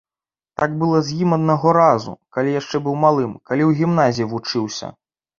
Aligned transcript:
Так 0.59 0.71
было 0.83 0.99
з 1.09 1.17
ім 1.25 1.35
аднаго 1.35 1.73
разу, 1.77 2.13
калі 2.37 2.55
яшчэ 2.55 2.81
быў 2.87 2.95
малым, 3.03 3.35
каліў 3.51 3.69
гімназіі 3.83 4.27
вучыўся. 4.33 4.89